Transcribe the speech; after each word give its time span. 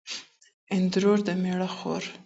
اندرور 0.75 1.19
د 1.27 1.29
مېړه 1.41 1.69
خور 1.75 2.03